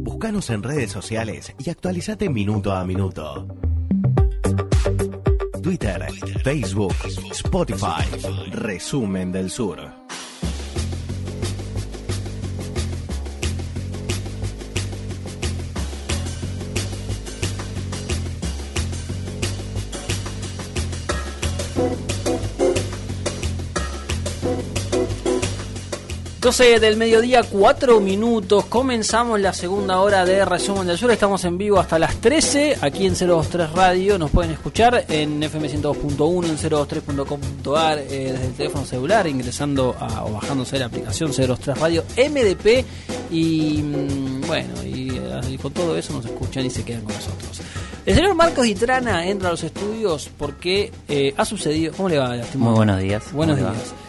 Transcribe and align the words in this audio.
Búscanos 0.00 0.50
en 0.50 0.62
redes 0.62 0.92
sociales 0.92 1.52
y 1.58 1.70
actualizate 1.70 2.28
minuto 2.28 2.72
a 2.72 2.84
minuto. 2.84 3.46
Twitter, 5.62 6.06
Facebook, 6.42 6.94
Spotify. 7.30 8.04
Resumen 8.52 9.32
del 9.32 9.50
Sur. 9.50 9.97
12 26.48 26.80
del 26.80 26.96
mediodía, 26.96 27.42
4 27.42 28.00
minutos. 28.00 28.64
Comenzamos 28.64 29.38
la 29.38 29.52
segunda 29.52 30.00
hora 30.00 30.24
de 30.24 30.46
Resumen 30.46 30.86
del 30.86 30.96
Sur. 30.96 31.10
Estamos 31.10 31.44
en 31.44 31.58
vivo 31.58 31.78
hasta 31.78 31.98
las 31.98 32.16
13 32.22 32.78
aquí 32.80 33.04
en 33.04 33.12
023 33.12 33.70
Radio. 33.72 34.18
Nos 34.18 34.30
pueden 34.30 34.52
escuchar 34.52 35.04
en 35.10 35.42
FM 35.42 35.68
102.1, 35.68 36.46
en 36.46 36.56
023.com.ar, 36.56 37.98
eh, 37.98 38.32
desde 38.32 38.46
el 38.46 38.52
teléfono 38.54 38.86
celular, 38.86 39.26
ingresando 39.26 39.94
a, 40.00 40.24
o 40.24 40.32
bajándose 40.32 40.78
la 40.78 40.86
aplicación 40.86 41.32
023 41.36 41.78
Radio 41.78 42.02
MDP. 42.16 42.82
Y 43.30 43.82
mm, 43.82 44.46
bueno, 44.46 44.72
y, 44.86 45.18
eh, 45.18 45.58
con 45.60 45.74
todo 45.74 45.98
eso 45.98 46.14
nos 46.14 46.24
escuchan 46.24 46.64
y 46.64 46.70
se 46.70 46.82
quedan 46.82 47.02
con 47.02 47.14
nosotros. 47.14 47.60
El 48.06 48.14
señor 48.14 48.34
Marcos 48.34 48.66
Itrana 48.66 49.26
entra 49.26 49.48
a 49.48 49.50
los 49.50 49.64
estudios 49.64 50.30
porque 50.38 50.92
eh, 51.08 51.34
ha 51.36 51.44
sucedido. 51.44 51.92
¿Cómo 51.94 52.08
le 52.08 52.16
va? 52.16 52.34
Muy 52.54 52.72
buenos 52.72 52.98
días. 53.00 53.34
Buenos 53.34 53.58
días 53.58 54.07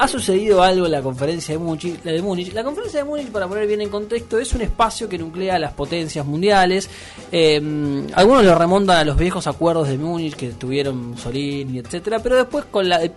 ha 0.00 0.08
sucedido 0.08 0.62
algo 0.62 0.86
en 0.86 0.92
la 0.92 1.02
conferencia 1.02 1.54
de 1.54 1.58
Múnich, 1.58 2.02
la 2.02 2.12
de 2.12 2.22
Múnich. 2.22 2.54
La 2.54 2.64
conferencia 2.64 3.00
de 3.00 3.04
Múnich, 3.04 3.28
para 3.28 3.46
poner 3.46 3.66
bien 3.66 3.82
en 3.82 3.90
contexto, 3.90 4.38
es 4.38 4.50
un 4.54 4.62
espacio 4.62 5.10
que 5.10 5.18
nuclea 5.18 5.58
las 5.58 5.74
potencias 5.74 6.24
mundiales. 6.24 6.88
Eh, 7.30 7.60
algunos 8.14 8.42
lo 8.42 8.54
remontan 8.54 8.96
a 8.96 9.04
los 9.04 9.18
viejos 9.18 9.46
acuerdos 9.46 9.88
de 9.88 9.98
Múnich 9.98 10.34
que 10.36 10.48
tuvieron 10.52 11.10
Mussolini, 11.10 11.80
etcétera, 11.80 12.18
pero 12.18 12.36
después 12.36 12.64
con 12.70 12.88
la 12.88 12.98
de 12.98 13.10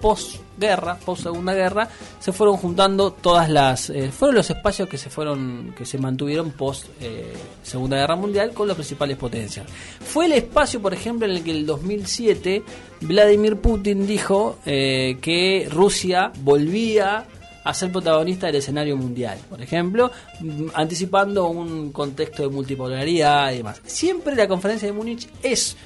posguerra, 0.54 0.98
post 0.98 1.24
segunda 1.24 1.54
guerra, 1.54 1.90
se 2.20 2.32
fueron 2.32 2.58
juntando 2.58 3.12
todas 3.12 3.50
las, 3.50 3.90
eh, 3.90 4.12
fueron 4.12 4.36
los 4.36 4.50
espacios 4.50 4.88
que 4.88 4.98
se 4.98 5.10
fueron, 5.10 5.74
que 5.78 5.86
se 5.86 5.98
mantuvieron 5.98 6.52
post 6.52 6.88
eh, 7.02 7.34
segunda 7.62 7.98
guerra 7.98 8.16
mundial 8.16 8.52
con 8.54 8.68
las 8.68 8.76
principales 8.76 9.18
potencias. 9.18 9.66
Fue 10.00 10.26
el 10.26 10.34
espacio, 10.34 10.82
por 10.82 10.94
ejemplo, 10.94 11.28
en 11.28 11.38
el 11.38 11.44
que 11.44 11.52
el 11.52 11.66
2007 11.66 12.64
Vladimir 13.02 13.58
Putin 13.58 14.08
dijo 14.08 14.58
eh, 14.66 15.18
que 15.22 15.68
Rusia 15.70 16.32
volvía 16.42 17.26
a 17.64 17.74
ser 17.74 17.92
protagonista 17.92 18.48
del 18.48 18.58
escenario 18.58 18.98
mundial, 18.98 19.40
por 19.50 19.62
ejemplo, 19.62 20.12
mm, 20.42 20.68
anticipando 20.74 21.48
un 21.48 21.92
contexto 21.92 22.44
de 22.44 22.50
multipolaridad 22.50 23.54
y 23.54 23.58
demás. 23.58 23.82
Siempre 23.86 24.36
la 24.36 24.48
conferencia 24.48 24.88
de 24.88 24.94
Múnich 24.94 25.28
es 25.42 25.78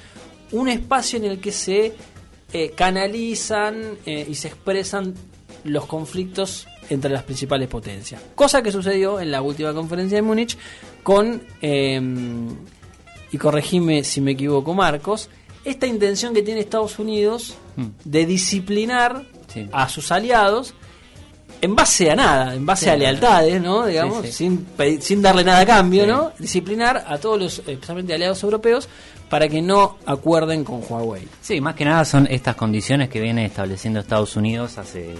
un 0.50 0.68
espacio 0.68 1.18
en 1.18 1.26
el 1.26 1.40
que 1.40 1.52
se 1.52 1.94
eh, 2.52 2.70
canalizan 2.70 3.98
eh, 4.06 4.26
y 4.28 4.34
se 4.34 4.48
expresan 4.48 5.14
los 5.64 5.86
conflictos 5.86 6.66
entre 6.90 7.10
las 7.10 7.22
principales 7.22 7.68
potencias. 7.68 8.22
Cosa 8.34 8.62
que 8.62 8.72
sucedió 8.72 9.20
en 9.20 9.30
la 9.30 9.42
última 9.42 9.74
conferencia 9.74 10.16
de 10.16 10.22
Múnich 10.22 10.56
con, 11.02 11.42
em, 11.60 12.48
y 13.30 13.38
corregime 13.38 14.04
si 14.04 14.20
me 14.20 14.30
equivoco 14.32 14.74
Marcos, 14.74 15.28
esta 15.64 15.86
intención 15.86 16.32
que 16.32 16.42
tiene 16.42 16.60
Estados 16.60 16.98
Unidos 16.98 17.56
hmm. 17.76 17.86
de 18.04 18.26
disciplinar 18.26 19.26
a 19.72 19.88
sus 19.88 20.12
aliados 20.12 20.74
en 21.60 21.74
base 21.74 22.10
a 22.10 22.16
nada, 22.16 22.54
en 22.54 22.64
base 22.64 22.90
a 22.90 22.96
lealtades, 22.96 23.60
¿no? 23.60 23.86
Digamos, 23.86 24.26
Sin, 24.28 24.66
sin 25.00 25.22
darle 25.22 25.44
nada 25.44 25.60
a 25.60 25.66
cambio, 25.66 26.06
¿no? 26.06 26.32
Disciplinar 26.38 27.04
a 27.06 27.18
todos 27.18 27.38
los, 27.38 27.58
especialmente 27.60 28.14
aliados 28.14 28.42
europeos, 28.42 28.88
para 29.28 29.48
que 29.48 29.60
no 29.60 29.98
acuerden 30.06 30.64
con 30.64 30.82
Huawei. 30.88 31.28
Sí, 31.40 31.60
más 31.60 31.74
que 31.74 31.84
nada 31.84 32.04
son 32.04 32.26
estas 32.30 32.56
condiciones 32.56 33.08
que 33.08 33.20
viene 33.20 33.44
estableciendo 33.44 34.00
Estados 34.00 34.36
Unidos 34.36 34.78
hace 34.78 35.14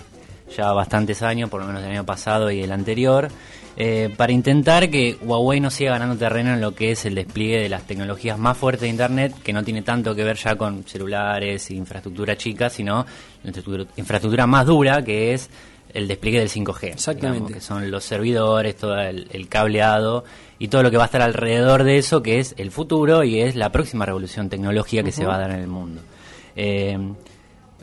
ya 0.56 0.72
bastantes 0.72 1.22
años, 1.22 1.50
por 1.50 1.60
lo 1.60 1.66
menos 1.66 1.82
el 1.82 1.91
año 1.91 2.04
pasado 2.04 2.50
y 2.50 2.62
el 2.62 2.72
anterior, 2.72 3.28
eh, 3.77 4.12
para 4.16 4.32
intentar 4.32 4.91
que 4.91 5.16
Huawei 5.22 5.60
no 5.60 5.71
siga 5.71 5.93
ganando 5.93 6.16
terreno 6.16 6.53
en 6.53 6.60
lo 6.60 6.75
que 6.75 6.91
es 6.91 7.04
el 7.04 7.15
despliegue 7.15 7.60
de 7.60 7.69
las 7.69 7.87
tecnologías 7.87 8.38
más 8.38 8.56
fuertes 8.56 8.82
de 8.82 8.88
Internet, 8.88 9.34
que 9.44 9.53
no 9.53 9.62
tiene 9.62 9.82
tanto 9.82 10.15
que 10.15 10.25
ver 10.25 10.37
ya 10.37 10.56
con 10.56 10.84
celulares 10.84 11.71
e 11.71 11.75
infraestructura 11.75 12.37
chica, 12.37 12.71
sino 12.71 13.06
infraestructura, 13.97 14.47
más 14.47 14.66
dura, 14.66 15.03
que 15.03 15.32
es 15.34 15.48
el 15.94 16.09
despliegue 16.09 16.38
del 16.38 16.49
5G. 16.49 16.93
Exactamente. 16.93 17.54
que 17.54 17.60
son 17.60 17.91
los 17.91 18.04
servidores, 18.04 18.76
todo 18.76 18.99
el, 18.99 19.49
cableado 19.49 20.25
y 20.59 20.69
todo 20.69 20.82
lo 20.82 20.91
que 20.91 20.97
va 20.97 21.04
a 21.04 21.06
estar 21.06 21.22
alrededor 21.22 21.84
de 21.84 21.99
eso, 21.99 22.22
que 22.22 22.38
es 22.38 22.54
el 22.59 22.71
futuro 22.71 23.25
y 23.25 23.41
es 23.41 23.56
la 23.56 23.72
próxima 23.72 24.06
revolución 24.06 24.48
tecnológica 24.48 25.03
que 25.03 25.12
se 25.12 25.25
va 25.25 25.37
a 25.37 25.38
dar 25.38 25.50
en 25.50 25.60
el 25.60 25.69
mundo. 25.69 26.00
Eh, 26.56 26.98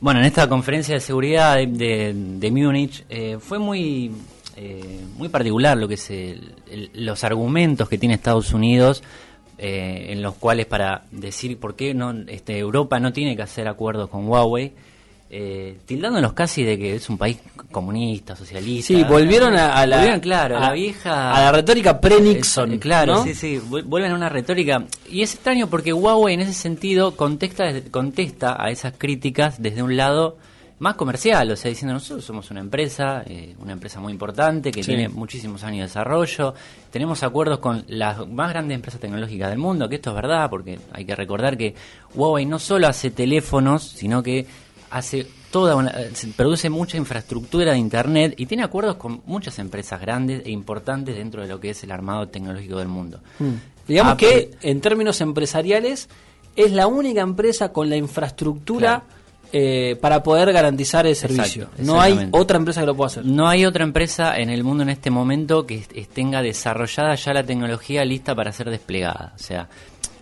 bueno, 0.01 0.19
en 0.19 0.25
esta 0.25 0.47
conferencia 0.49 0.95
de 0.95 1.01
seguridad 1.01 1.55
de, 1.55 2.13
de, 2.13 2.51
Múnich 2.51 3.05
eh, 3.09 3.37
fue 3.39 3.59
muy 3.59 4.11
eh, 4.57 5.01
muy 5.17 5.29
particular 5.29 5.77
lo 5.77 5.87
que 5.87 5.95
es 5.95 6.11
los 6.93 7.23
argumentos 7.23 7.89
que 7.89 7.97
tiene 7.97 8.15
Estados 8.15 8.53
Unidos 8.53 9.03
eh, 9.57 10.07
en 10.09 10.21
los 10.21 10.35
cuales 10.35 10.65
para 10.65 11.05
decir 11.11 11.59
por 11.59 11.75
qué 11.75 11.93
no 11.93 12.11
este, 12.27 12.57
Europa 12.57 12.99
no 12.99 13.13
tiene 13.13 13.35
que 13.35 13.41
hacer 13.41 13.67
acuerdos 13.67 14.09
con 14.09 14.27
Huawei 14.27 14.73
eh, 15.37 15.79
tildándonos 15.85 16.31
casi 16.31 16.63
de 16.63 16.79
que 16.79 16.95
es 16.95 17.09
un 17.09 17.17
país 17.17 17.37
comunista, 17.69 18.37
socialista. 18.37 18.87
Sí, 18.87 19.03
volvieron 19.03 19.53
a, 19.57 19.85
la, 19.85 20.17
claro, 20.21 20.55
a, 20.55 20.61
la 20.61 20.71
vieja... 20.71 21.35
A 21.35 21.41
la 21.41 21.51
retórica 21.51 21.99
pre-Nixon. 21.99 22.77
claro, 22.77 23.21
sí, 23.21 23.35
sí, 23.35 23.57
vuelven 23.57 24.13
a 24.13 24.15
una 24.15 24.29
retórica... 24.29 24.85
Y 25.09 25.23
es 25.23 25.33
extraño 25.33 25.67
porque 25.67 25.91
Huawei 25.91 26.35
en 26.35 26.39
ese 26.39 26.53
sentido 26.53 27.17
contesta, 27.17 27.65
contesta 27.91 28.55
a 28.57 28.69
esas 28.69 28.93
críticas 28.97 29.61
desde 29.61 29.83
un 29.83 29.97
lado 29.97 30.37
más 30.79 30.95
comercial, 30.95 31.51
o 31.51 31.55
sea, 31.57 31.67
diciendo 31.67 31.93
nosotros 31.93 32.23
somos 32.23 32.49
una 32.51 32.61
empresa, 32.61 33.23
eh, 33.25 33.55
una 33.59 33.73
empresa 33.73 33.99
muy 33.99 34.13
importante 34.13 34.71
que 34.71 34.83
tiene 34.83 35.09
muchísimos 35.09 35.63
años 35.63 35.79
de 35.79 35.83
desarrollo, 35.83 36.53
tenemos 36.91 37.23
acuerdos 37.23 37.59
con 37.59 37.83
las 37.87 38.25
más 38.27 38.49
grandes 38.51 38.75
empresas 38.75 39.01
tecnológicas 39.01 39.49
del 39.49 39.59
mundo, 39.59 39.89
que 39.89 39.95
esto 39.95 40.11
es 40.11 40.15
verdad, 40.15 40.49
porque 40.49 40.79
hay 40.93 41.03
que 41.03 41.15
recordar 41.15 41.57
que 41.57 41.75
Huawei 42.13 42.45
no 42.45 42.59
solo 42.59 42.87
hace 42.87 43.11
teléfonos, 43.11 43.83
sino 43.83 44.23
que 44.23 44.45
hace 44.95 45.27
toda 45.51 45.75
una, 45.75 45.91
eh, 45.91 46.11
produce 46.37 46.69
mucha 46.69 46.95
infraestructura 46.95 47.73
de 47.73 47.77
internet 47.77 48.33
y 48.37 48.45
tiene 48.45 48.63
acuerdos 48.63 48.95
con 48.95 49.21
muchas 49.25 49.59
empresas 49.59 49.99
grandes 49.99 50.43
e 50.45 50.51
importantes 50.51 51.17
dentro 51.17 51.41
de 51.41 51.49
lo 51.49 51.59
que 51.59 51.71
es 51.71 51.83
el 51.83 51.91
armado 51.91 52.29
tecnológico 52.29 52.77
del 52.77 52.87
mundo. 52.87 53.19
Mm. 53.39 53.53
Digamos 53.89 54.15
que 54.15 54.51
en 54.61 54.79
términos 54.79 55.19
empresariales 55.19 56.07
es 56.55 56.71
la 56.71 56.87
única 56.87 57.19
empresa 57.19 57.73
con 57.73 57.89
la 57.89 57.97
infraestructura 57.97 59.03
eh, 59.51 59.97
para 59.99 60.23
poder 60.23 60.53
garantizar 60.53 61.05
el 61.05 61.15
servicio. 61.15 61.67
no 61.77 61.99
hay 61.99 62.29
otra 62.31 62.57
empresa 62.57 62.79
que 62.79 62.87
lo 62.87 62.95
pueda 62.95 63.07
hacer. 63.07 63.25
No 63.25 63.49
hay 63.49 63.65
otra 63.65 63.83
empresa 63.83 64.37
en 64.37 64.49
el 64.49 64.63
mundo 64.63 64.83
en 64.83 64.89
este 64.89 65.11
momento 65.11 65.65
que 65.65 65.83
tenga 66.13 66.41
desarrollada 66.41 67.15
ya 67.15 67.33
la 67.33 67.43
tecnología 67.43 68.05
lista 68.05 68.33
para 68.33 68.53
ser 68.53 68.69
desplegada. 68.69 69.33
O 69.35 69.39
sea, 69.39 69.67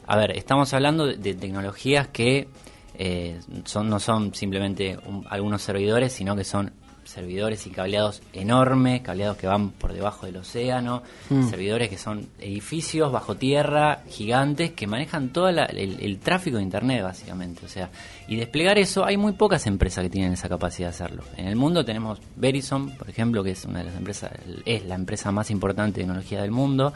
a 0.07 0.17
ver, 0.17 0.38
estamos 0.38 0.73
hablando 0.73 1.05
de, 1.05 1.34
tecnologías 1.35 2.07
que 2.07 2.47
eh, 2.95 3.39
son, 3.65 3.89
no 3.89 3.99
son 3.99 4.33
simplemente 4.33 4.97
algunos 5.29 5.61
servidores, 5.61 6.13
sino 6.13 6.35
que 6.35 6.43
son 6.43 6.71
servidores 7.05 7.65
y 7.67 7.69
cableados 7.69 8.21
enormes, 8.33 9.01
cableados 9.01 9.37
que 9.37 9.47
van 9.47 9.71
por 9.71 9.93
debajo 9.93 10.25
del 10.25 10.37
océano, 10.37 11.03
mm. 11.29 11.49
servidores 11.49 11.89
que 11.89 11.97
son 11.97 12.27
edificios 12.39 13.11
bajo 13.11 13.35
tierra 13.35 14.03
gigantes 14.07 14.71
que 14.71 14.87
manejan 14.87 15.29
todo 15.29 15.49
el, 15.49 16.19
tráfico 16.19 16.57
de 16.57 16.63
Internet 16.63 17.03
básicamente. 17.03 17.65
O 17.65 17.69
sea, 17.69 17.89
y 18.27 18.35
desplegar 18.35 18.77
eso, 18.77 19.05
hay 19.05 19.17
muy 19.17 19.33
pocas 19.33 19.67
empresas 19.67 20.03
que 20.03 20.09
tienen 20.09 20.33
esa 20.33 20.49
capacidad 20.49 20.89
de 20.89 20.95
hacerlo. 20.95 21.23
En 21.37 21.47
el 21.47 21.55
mundo 21.55 21.83
tenemos 21.83 22.19
Verizon, 22.35 22.91
por 22.91 23.09
ejemplo, 23.09 23.43
que 23.43 23.51
es 23.51 23.65
una 23.65 23.79
de 23.79 23.85
las 23.85 23.95
empresas, 23.95 24.31
es 24.65 24.85
la 24.85 24.95
empresa 24.95 25.31
más 25.31 25.51
importante 25.51 25.99
de 25.99 26.05
tecnología 26.05 26.41
del 26.41 26.51
mundo, 26.51 26.93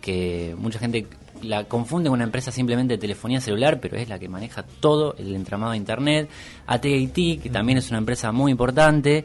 que 0.00 0.54
mucha 0.58 0.78
gente 0.78 1.06
la 1.42 1.64
confunde 1.64 2.08
con 2.08 2.18
una 2.18 2.24
empresa 2.24 2.50
simplemente 2.50 2.94
de 2.94 2.98
telefonía 2.98 3.40
celular, 3.40 3.80
pero 3.80 3.96
es 3.96 4.08
la 4.08 4.18
que 4.18 4.28
maneja 4.28 4.62
todo 4.62 5.14
el 5.18 5.34
entramado 5.34 5.72
de 5.72 5.78
Internet. 5.78 6.28
AT&T, 6.66 7.40
que 7.42 7.50
también 7.50 7.78
es 7.78 7.90
una 7.90 7.98
empresa 7.98 8.32
muy 8.32 8.52
importante. 8.52 9.24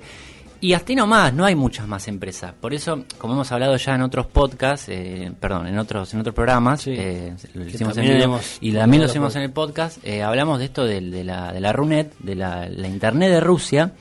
Y 0.60 0.74
hasta 0.74 0.94
no 0.94 1.06
más, 1.06 1.34
no 1.34 1.46
hay 1.46 1.54
muchas 1.54 1.88
más 1.88 2.08
empresas. 2.08 2.52
Por 2.60 2.74
eso, 2.74 3.04
como 3.20 3.34
hemos 3.34 3.52
hablado 3.52 3.78
ya 3.78 3.94
en 3.94 4.02
otros 4.02 4.26
podcasts, 4.26 4.90
eh, 4.90 5.32
perdón, 5.40 5.68
en 5.68 5.78
otros 5.78 6.12
en 6.16 6.22
otros 6.22 6.34
programas, 6.34 6.88
eh, 6.88 7.36
y 8.60 8.74
también 8.74 9.04
lo 9.04 9.08
hicimos 9.08 9.36
en 9.36 9.44
el 9.44 9.52
podcast, 9.52 10.00
eh, 10.04 10.24
hablamos 10.24 10.58
de 10.58 10.66
esto 10.66 10.84
de, 10.84 11.02
la, 11.24 11.54
de 11.54 11.60
la 11.60 11.74
RUNET, 11.74 12.18
de 12.18 12.34
la, 12.34 12.68
la 12.70 12.88
Internet 12.88 13.30
de 13.30 13.40
Rusia, 13.40 13.94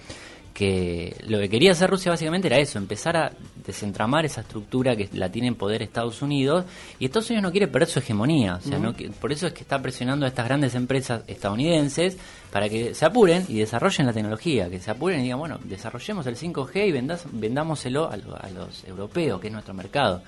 que 0.54 1.14
lo 1.28 1.38
que 1.38 1.50
quería 1.50 1.72
hacer 1.72 1.90
Rusia 1.90 2.10
básicamente 2.10 2.48
era 2.48 2.56
eso, 2.56 2.78
empezar 2.78 3.18
a 3.18 3.32
desentramar 3.66 4.24
esa 4.24 4.42
estructura 4.42 4.96
que 4.96 5.08
la 5.12 5.30
tiene 5.30 5.48
en 5.48 5.56
poder 5.56 5.82
Estados 5.82 6.22
Unidos 6.22 6.64
y 6.98 7.06
Estados 7.06 7.28
Unidos 7.30 7.42
no 7.42 7.50
quiere 7.50 7.68
perder 7.68 7.88
su 7.88 7.98
hegemonía, 7.98 8.56
o 8.56 8.60
sea, 8.60 8.78
no, 8.78 8.94
por 9.20 9.32
eso 9.32 9.46
es 9.48 9.52
que 9.52 9.62
está 9.62 9.82
presionando 9.82 10.24
a 10.24 10.28
estas 10.28 10.46
grandes 10.46 10.74
empresas 10.74 11.22
estadounidenses 11.26 12.16
para 12.52 12.68
que 12.68 12.94
se 12.94 13.04
apuren 13.04 13.44
y 13.48 13.58
desarrollen 13.58 14.06
la 14.06 14.12
tecnología, 14.12 14.70
que 14.70 14.78
se 14.78 14.90
apuren 14.90 15.20
y 15.20 15.24
digan, 15.24 15.38
bueno, 15.38 15.58
desarrollemos 15.64 16.26
el 16.26 16.36
5G 16.36 16.88
y 16.88 16.92
vendas, 16.92 17.26
vendámoselo 17.30 18.04
a, 18.04 18.14
a 18.14 18.50
los 18.50 18.84
europeos, 18.84 19.40
que 19.40 19.48
es 19.48 19.52
nuestro 19.52 19.74
mercado. 19.74 20.22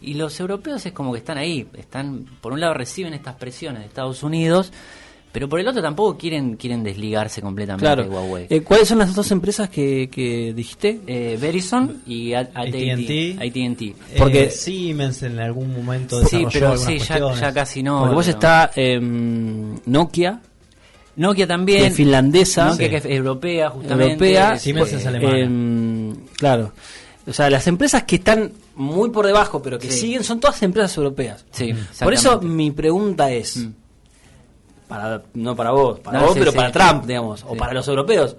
Y 0.00 0.14
los 0.14 0.38
europeos 0.40 0.84
es 0.84 0.92
como 0.92 1.12
que 1.12 1.18
están 1.18 1.38
ahí, 1.38 1.68
están 1.74 2.26
por 2.40 2.52
un 2.52 2.60
lado 2.60 2.74
reciben 2.74 3.14
estas 3.14 3.36
presiones 3.36 3.82
de 3.82 3.86
Estados 3.86 4.24
Unidos, 4.24 4.72
pero 5.32 5.48
por 5.48 5.58
el 5.58 5.66
otro 5.66 5.80
tampoco 5.82 6.16
quieren 6.18 6.56
quieren 6.56 6.84
desligarse 6.84 7.40
completamente 7.40 7.84
Claro. 7.84 8.02
de 8.04 8.08
Huawei. 8.10 8.46
Eh, 8.50 8.60
¿Cuáles 8.62 8.86
son 8.86 8.98
las 8.98 9.14
dos 9.14 9.30
empresas 9.32 9.68
que, 9.70 10.08
que 10.12 10.52
dijiste? 10.54 11.00
Eh, 11.06 11.38
Verizon 11.40 12.02
y 12.06 12.34
AT&T. 12.34 13.36
AT&T. 13.40 13.94
Porque- 14.18 14.44
Eh, 14.44 14.50
Siemens 14.50 15.22
en 15.22 15.38
algún 15.40 15.72
momento 15.74 16.22
Sí, 16.26 16.44
pero 16.52 16.76
sí, 16.76 16.98
ya, 16.98 17.18
ya 17.34 17.52
casi 17.52 17.82
no. 17.82 18.00
Porque 18.00 18.14
vos 18.14 18.28
está 18.28 18.70
em, 18.76 19.78
Nokia, 19.86 20.40
Nokia 21.16 21.44
que 21.44 21.48
también. 21.48 21.84
es 21.86 21.94
finlandesa, 21.94 22.66
Nokia 22.70 22.84
Sí. 22.86 22.90
que 22.90 22.96
es 22.96 23.04
europea, 23.06 23.70
justamente. 23.70 24.12
europea, 24.12 24.58
Siemens 24.58 24.92
Eh, 24.92 24.96
es 24.96 25.06
alemana. 25.06 25.38
em, 25.38 26.14
claro. 26.38 26.72
O 27.26 27.32
sea, 27.32 27.48
las 27.50 27.66
empresas 27.68 28.02
que 28.02 28.16
están 28.16 28.50
muy 28.74 29.10
por 29.10 29.26
debajo, 29.26 29.62
pero 29.62 29.78
que 29.78 29.90
Sí. 29.90 30.00
siguen, 30.00 30.24
son 30.24 30.40
todas 30.40 30.60
empresas 30.62 30.96
europeas. 30.96 31.44
Sí, 31.52 31.72
Por 32.02 32.12
eso 32.14 32.40
mi 32.40 32.70
pregunta 32.72 33.30
es, 33.30 33.58
Mm. 33.58 33.72
Para, 34.92 35.22
no 35.34 35.56
para 35.56 35.70
vos, 35.72 36.00
para 36.00 36.18
No, 36.20 36.24
vos, 36.26 36.34
sí, 36.34 36.38
pero 36.40 36.50
sí. 36.52 36.56
para 36.56 36.72
Trump, 36.72 37.04
digamos, 37.06 37.44
o 37.48 37.56
para 37.56 37.72
los 37.72 37.86
europeos. 37.88 38.36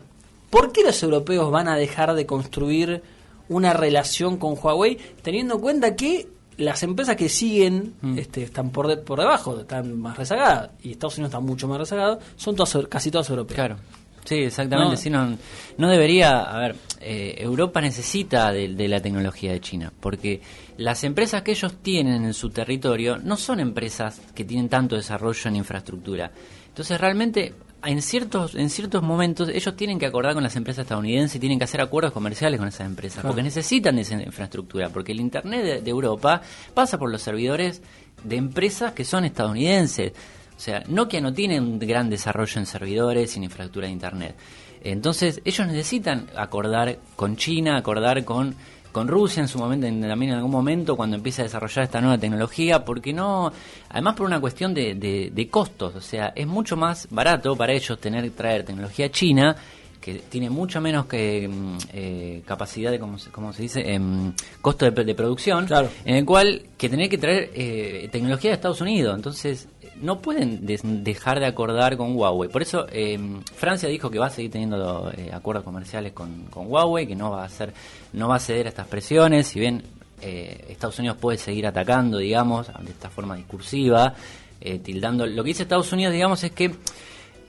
¿Por 0.50 0.72
qué 0.72 0.84
los 0.84 1.02
europeos 1.02 1.50
van 1.52 1.68
a 1.68 1.76
dejar 1.76 2.14
de 2.14 2.26
construir 2.26 3.02
una 3.50 3.74
relación 3.74 4.38
con 4.38 4.56
Huawei 4.62 4.98
teniendo 5.22 5.56
en 5.56 5.62
cuenta 5.62 5.96
que 5.96 6.28
las 6.58 6.84
empresas 6.84 7.16
que 7.16 7.30
siguen 7.30 7.96
Mm. 8.02 8.20
este, 8.20 8.44
están 8.44 8.70
por, 8.70 8.88
de- 8.88 8.98
por 8.98 9.20
debajo, 9.20 9.60
están 9.60 10.00
más 10.00 10.16
rezagadas, 10.18 10.70
y 10.84 10.92
Estados 10.92 11.18
Unidos 11.18 11.30
está 11.32 11.40
mucho 11.40 11.68
más 11.68 11.80
rezagado, 11.80 12.20
son 12.36 12.56
todas, 12.56 12.78
casi 12.88 13.10
todas 13.10 13.28
europeas? 13.32 13.56
Claro. 13.56 13.76
Sí, 14.26 14.36
exactamente. 14.36 14.92
No. 14.92 14.98
sí, 14.98 15.10
No, 15.10 15.38
no 15.78 15.90
debería. 15.90 16.42
A 16.42 16.58
ver, 16.60 16.76
eh, 17.02 17.36
Europa 17.40 17.82
necesita 17.82 18.52
de, 18.52 18.70
de 18.74 18.88
la 18.88 19.02
tecnología 19.02 19.52
de 19.52 19.60
China, 19.60 19.92
porque 20.00 20.42
las 20.78 21.04
empresas 21.04 21.42
que 21.42 21.52
ellos 21.52 21.76
tienen 21.82 22.24
en 22.24 22.34
su 22.34 22.50
territorio 22.50 23.18
no 23.18 23.36
son 23.38 23.60
empresas 23.60 24.22
que 24.34 24.46
tienen 24.46 24.70
tanto 24.70 24.96
desarrollo 24.96 25.50
en 25.50 25.58
infraestructura. 25.58 26.32
Entonces, 26.70 27.00
realmente, 27.00 27.54
en 27.86 28.02
ciertos, 28.02 28.56
en 28.56 28.70
ciertos 28.70 29.04
momentos, 29.04 29.50
ellos 29.50 29.76
tienen 29.76 30.00
que 30.00 30.06
acordar 30.06 30.34
con 30.34 30.42
las 30.42 30.56
empresas 30.56 30.84
estadounidenses 30.84 31.36
y 31.36 31.40
tienen 31.40 31.60
que 31.60 31.66
hacer 31.66 31.82
acuerdos 31.82 32.14
comerciales 32.14 32.58
con 32.60 32.70
esas 32.70 32.88
empresas, 32.88 33.20
Claro. 33.20 33.30
porque 33.30 33.44
necesitan 33.44 33.96
de 33.98 34.04
esa 34.04 34.16
infraestructura, 34.22 34.90
porque 34.90 35.12
el 35.12 35.20
Internet 35.20 35.64
de, 35.66 35.82
de 35.82 35.90
Europa 35.92 36.42
pasa 36.74 36.98
por 36.98 37.12
los 37.12 37.22
servidores 37.22 37.82
de 38.24 38.38
empresas 38.38 38.94
que 38.94 39.04
son 39.04 39.26
estadounidenses. 39.26 40.14
O 40.64 40.66
sea, 40.66 40.82
Nokia 40.88 41.20
no 41.20 41.34
tiene 41.34 41.60
un 41.60 41.78
gran 41.78 42.10
desarrollo 42.10 42.58
en 42.58 42.66
servidores 42.66 43.34
y 43.36 43.38
en 43.38 43.44
infraestructura 43.44 43.88
de 43.88 43.92
Internet. 43.92 44.34
Entonces, 44.82 45.42
ellos 45.44 45.68
necesitan 45.68 46.28
acordar 46.38 47.00
con 47.18 47.36
China, 47.36 47.76
acordar 47.76 48.24
con, 48.24 48.56
con 48.94 49.10
Rusia 49.10 49.42
en 49.42 49.50
su 49.50 49.58
momento, 49.60 49.88
en- 49.88 50.00
también 50.00 50.32
en 50.32 50.38
algún 50.38 50.52
momento, 50.52 50.96
cuando 50.96 51.18
empiece 51.18 51.42
a 51.42 51.44
desarrollar 51.44 51.84
esta 51.84 52.00
nueva 52.00 52.18
tecnología, 52.18 52.86
porque 52.86 53.12
no, 53.12 53.52
además 53.90 54.16
por 54.16 54.26
una 54.26 54.40
cuestión 54.40 54.74
de, 54.74 54.96
de- 54.96 55.32
de 55.34 55.50
costos, 55.50 55.96
o 55.96 56.02
sea, 56.02 56.32
es 56.34 56.48
mucho 56.48 56.78
más 56.78 57.10
barato 57.12 57.58
para 57.58 57.74
ellos 57.74 58.00
tener 58.00 58.30
traer 58.32 58.64
tecnología 58.64 59.12
china 59.12 59.58
que 60.00 60.16
tiene 60.30 60.50
mucho 60.50 60.80
menos 60.80 61.08
que 61.08 61.48
mm, 61.48 61.78
eh, 61.94 62.42
capacidad 62.46 62.90
de, 62.90 63.00
¿cómo 63.00 63.18
se, 63.20 63.32
cómo 63.32 63.52
se 63.52 63.62
dice? 63.64 63.94
Em, 63.94 64.34
costo 64.62 64.90
de, 64.90 65.04
de 65.04 65.14
producción, 65.16 65.66
Claro. 65.66 65.90
en 66.06 66.16
el 66.16 66.26
cual 66.26 66.62
que 66.78 66.88
tener 66.90 67.10
que 67.10 67.18
traer 67.18 67.52
eh, 67.54 68.10
tecnología 68.14 68.52
de 68.52 68.56
Estados 68.56 68.80
Unidos. 68.82 69.14
Entonces, 69.16 69.68
no 70.02 70.20
pueden 70.20 70.66
dejar 71.04 71.40
de 71.40 71.46
acordar 71.46 71.98
con 71.98 72.16
Huawei. 72.16 72.50
Por 72.50 72.62
eso, 72.62 72.88
eh, 72.92 73.20
Francia 73.56 73.88
dijo 73.90 74.10
que 74.10 74.20
va 74.20 74.28
a 74.28 74.30
seguir 74.30 74.52
teniendo 74.52 75.12
eh, 75.16 75.32
acuerdos 75.34 75.64
comerciales 75.64 76.14
con, 76.14 76.46
con 76.50 76.68
Huawei, 76.68 77.08
que 77.08 77.16
no 77.16 77.32
va 77.32 77.44
a 77.44 77.46
hacer, 77.46 77.74
no 78.14 78.28
va 78.28 78.36
a 78.36 78.40
ceder 78.40 78.66
a 78.66 78.70
estas 78.70 78.88
presiones, 78.88 79.48
si 79.48 79.60
bien 79.60 79.84
eh, 80.26 80.68
Estados 80.70 80.98
Unidos 81.00 81.18
puede 81.20 81.38
seguir 81.38 81.68
atacando, 81.68 82.18
digamos, 82.18 82.68
de 82.68 82.92
esta 82.92 83.10
forma 83.10 83.36
discursiva, 83.36 84.14
eh, 84.62 84.80
tildando. 84.80 85.26
Lo 85.26 85.44
que 85.44 85.50
dice 85.50 85.64
Estados 85.64 85.92
Unidos, 85.92 86.14
digamos, 86.14 86.42
es 86.44 86.52
que 86.52 86.74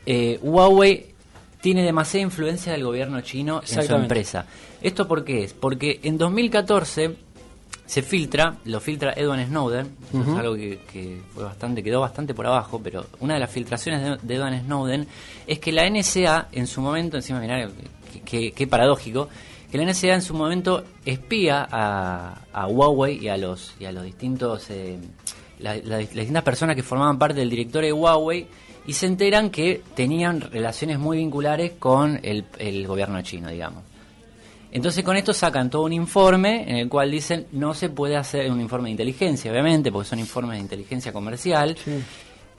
eh, 0.07 0.41
Huawei 0.43 1.07
tiene 1.61 1.85
demasiada 1.85 2.25
influencia 2.25 2.73
del 2.73 2.83
gobierno 2.83 3.21
chino 3.21 3.63
en 3.63 3.87
su 3.87 3.95
empresa. 3.95 4.47
¿Esto 4.83 5.07
por 5.07 5.25
qué 5.25 5.45
es? 5.45 5.55
Porque 5.55 6.01
en 6.03 6.19
2014 6.19 7.15
se 7.87 8.03
filtra, 8.03 8.57
lo 8.65 8.81
filtra 8.81 9.13
Edward 9.17 9.47
Snowden, 9.47 9.87
eso 10.13 10.33
es 10.33 10.39
algo 10.39 10.55
que, 10.55 10.79
que 10.93 11.21
fue 11.35 11.45
bastante, 11.45 11.83
quedó 11.83 12.01
bastante 12.01 12.33
por 12.35 12.47
abajo, 12.47 12.81
pero 12.83 13.07
una 13.21 13.35
de 13.35 13.41
las 13.41 13.51
filtraciones 13.51 14.03
de, 14.03 14.17
de 14.27 14.35
Edward 14.37 14.61
Snowden 14.65 15.07
es 15.47 15.59
que 15.59 15.71
la 15.73 15.89
NSA 15.89 16.49
en 16.53 16.67
su 16.67 16.81
momento, 16.81 17.17
encima 17.17 17.41
mirá 17.41 17.69
qué- 18.25 18.67
paradójico, 18.67 19.29
que 19.71 19.79
la 19.79 19.85
NSA 19.85 20.15
en 20.15 20.23
su 20.23 20.35
momento 20.35 20.85
espía 21.05 21.67
a, 21.71 22.41
a 22.53 22.67
Huawei 22.69 23.19
y 23.23 23.29
a 23.29 23.37
los 23.37 23.75
y 23.81 23.85
a 23.85 23.93
los 23.93 24.05
distintos 24.05 24.71
eh, 24.71 24.99
la- 25.59 25.77
la- 25.77 25.99
las 25.99 26.09
distintas 26.15 26.43
personas 26.45 26.77
que 26.77 26.83
formaban 26.83 27.19
parte 27.19 27.41
del 27.41 27.51
directorio 27.51 27.89
de 27.89 27.93
Huawei 27.93 28.47
y 28.87 28.93
se 28.93 29.07
enteran 29.07 29.51
que 29.51 29.83
tenían 29.95 30.41
relaciones 30.41 30.99
muy 30.99 31.19
vinculares 31.19 31.73
con 31.79 32.21
el, 32.23 32.45
el 32.59 32.87
gobierno 32.87 33.21
chino, 33.23 33.49
digamos. 33.51 33.83
Entonces 34.75 35.05
con 35.05 35.17
esto 35.17 35.33
sacan 35.33 35.71
todo 35.71 35.85
un 35.85 35.93
informe 35.93 36.69
en 36.69 36.77
el 36.77 36.89
cual 36.89 37.09
dicen 37.09 37.47
no 37.53 37.75
se 37.75 37.91
puede 37.91 38.17
hacer 38.17 38.51
un 38.51 38.61
informe 38.61 38.89
de 38.89 38.91
inteligencia, 38.91 39.53
obviamente, 39.53 39.93
porque 39.93 40.09
son 40.09 40.19
informes 40.19 40.57
de 40.57 40.63
inteligencia 40.63 41.13
comercial, 41.13 41.77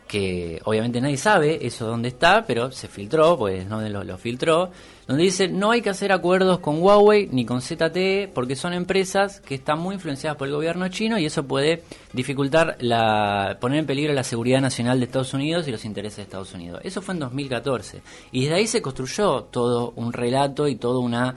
que 0.07 0.61
obviamente 0.63 1.01
nadie 1.01 1.17
sabe 1.17 1.67
eso 1.67 1.85
dónde 1.85 2.07
está, 2.07 2.45
pero 2.45 2.71
se 2.71 2.87
filtró, 2.87 3.37
pues 3.37 3.67
no 3.67 3.81
lo, 3.81 4.05
lo 4.05 4.17
filtró, 4.17 4.71
donde 5.07 5.23
dice 5.23 5.49
no 5.49 5.71
hay 5.71 5.81
que 5.81 5.89
hacer 5.89 6.13
acuerdos 6.13 6.59
con 6.59 6.81
Huawei 6.81 7.27
ni 7.33 7.45
con 7.45 7.61
ZTE 7.61 8.31
porque 8.33 8.55
son 8.55 8.71
empresas 8.71 9.41
que 9.41 9.55
están 9.55 9.79
muy 9.79 9.95
influenciadas 9.95 10.37
por 10.37 10.47
el 10.47 10.53
gobierno 10.53 10.87
chino 10.87 11.19
y 11.19 11.25
eso 11.25 11.43
puede 11.43 11.83
dificultar 12.13 12.77
la 12.79 13.57
poner 13.59 13.79
en 13.79 13.85
peligro 13.85 14.13
la 14.13 14.23
seguridad 14.23 14.61
nacional 14.61 14.99
de 14.99 15.05
Estados 15.05 15.33
Unidos 15.33 15.67
y 15.67 15.71
los 15.71 15.83
intereses 15.83 16.17
de 16.17 16.23
Estados 16.23 16.53
Unidos. 16.53 16.79
Eso 16.85 17.01
fue 17.01 17.13
en 17.13 17.19
2014 17.19 18.01
y 18.31 18.43
desde 18.43 18.55
ahí 18.55 18.67
se 18.67 18.81
construyó 18.81 19.43
todo 19.43 19.91
un 19.97 20.13
relato 20.13 20.69
y 20.69 20.75
todo 20.75 21.01
una 21.01 21.35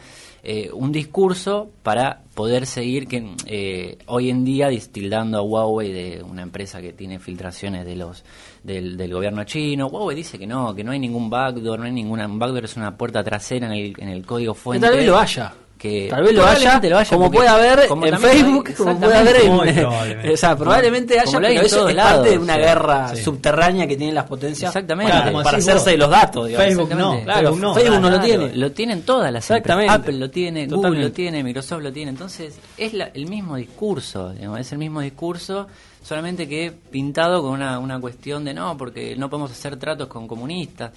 eh, 0.51 0.71
un 0.73 0.93
discurso 0.93 1.69
para 1.83 2.23
poder 2.33 2.65
seguir 2.65 3.07
que 3.07 3.35
eh, 3.45 3.99
hoy 4.07 4.31
en 4.31 4.47
día 4.47 4.69
distildando 4.69 5.37
a 5.37 5.43
Huawei 5.43 5.93
de 5.93 6.23
una 6.23 6.41
empresa 6.41 6.81
que 6.81 6.95
tiene 6.95 7.19
filtraciones 7.19 7.85
de 7.85 7.97
los 7.97 8.25
del, 8.63 8.97
del 8.97 9.13
gobierno 9.13 9.45
chino. 9.45 9.89
Huawei 9.89 10.17
dice 10.17 10.39
que 10.39 10.47
no, 10.47 10.75
que 10.75 10.83
no 10.83 10.93
hay 10.93 10.99
ningún 11.01 11.29
backdoor, 11.29 11.81
no 11.81 11.85
hay 11.85 11.93
ninguna 11.93 12.27
un 12.27 12.39
backdoor 12.39 12.65
es 12.65 12.77
una 12.79 12.97
puerta 12.97 13.23
trasera 13.23 13.67
en 13.67 13.73
el, 13.73 13.95
en 13.99 14.09
el 14.09 14.25
código 14.25 14.55
Que 14.55 14.61
fuente. 14.61 14.87
tal 14.87 14.97
vez 14.97 15.07
lo 15.07 15.19
haya. 15.19 15.53
Que 15.79 16.09
tal 16.11 16.25
vez 16.25 16.35
lo 16.35 16.43
haya, 16.45 16.55
probablemente 16.59 16.91
lo 16.91 16.99
haya, 16.99 17.11
como 17.17 17.31
puede 17.31 17.49
haber 17.49 17.87
como 17.87 18.05
en 18.07 18.19
Facebook, 18.19 18.75
como 18.77 18.99
puede 18.99 19.17
haber 19.17 19.37
en... 19.37 19.43
probablemente. 19.53 20.33
o 20.33 20.37
sea, 20.37 20.57
probablemente 20.57 21.21
haya, 21.21 21.39
pero 21.39 21.47
es 21.63 21.95
lados, 21.95 22.13
parte 22.15 22.31
de 22.31 22.39
una 22.39 22.57
guerra 22.57 23.09
Sí. 23.15 23.23
subterránea 23.23 23.87
que 23.87 23.97
tienen 23.97 24.15
las 24.15 24.25
potencias 24.25 24.71
Exactamente. 24.75 25.13
para, 25.13 25.57
hacerse 25.59 25.91
de 25.91 25.97
los 25.97 26.11
datos. 26.11 26.49
digamos. 26.49 26.67
Facebook 26.67 26.91
no. 26.97 27.23
Claro, 27.23 27.41
Facebook 27.41 27.61
no. 27.61 27.75
Facebook 27.75 28.01
no 28.01 28.11
lo 28.11 28.21
tiene. 28.21 28.57
Lo 28.57 28.73
tienen 28.73 29.03
todas 29.03 29.33
las 29.33 29.45
Exactamente. 29.49 29.87
empresas. 29.95 30.01
Apple 30.09 30.19
lo 30.19 30.31
tiene, 30.31 30.67
Google 30.67 31.01
lo 31.01 31.13
tiene, 31.13 31.45
Microsoft 31.45 31.83
lo 31.83 31.93
tiene. 31.93 32.11
Entonces, 32.11 32.59
es 32.77 32.93
la- 32.93 33.11
el 33.15 33.27
mismo 33.27 33.57
discurso. 33.57 34.31
digamos, 34.33 34.59
es 34.61 34.73
el 34.73 34.79
mismo 34.79 35.01
discurso, 35.01 35.69
solamente 36.03 36.49
que 36.49 36.73
pintado 36.91 37.43
con 37.43 37.53
una, 37.53 37.79
una 37.79 38.01
cuestión 38.01 38.45
de 38.45 38.55
no, 38.55 38.77
porque 38.77 39.17
no 39.17 39.29
podemos 39.29 39.51
hacer 39.51 39.77
tratos 39.77 40.09
con 40.09 40.27
comunistas. 40.29 40.93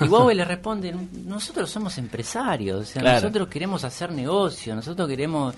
Y 0.00 0.04
Huawei 0.04 0.36
le 0.36 0.44
responde: 0.44 0.94
Nosotros 1.24 1.70
somos 1.70 1.96
empresarios, 1.98 2.80
o 2.80 2.84
sea, 2.84 3.02
Claro. 3.02 3.20
nosotros 3.22 3.48
queremos 3.48 3.84
hacer 3.84 4.12
negocio, 4.12 4.74
nosotros 4.74 5.08
queremos. 5.08 5.54